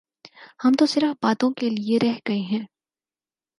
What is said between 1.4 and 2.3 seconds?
کیلئے رہ